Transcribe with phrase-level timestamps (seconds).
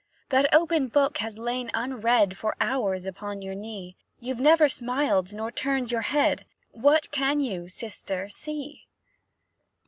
[0.29, 5.51] That open book has lain, unread, For hours upon your knee; You've never smiled nor
[5.51, 8.87] turned your head; What can you, sister, see?"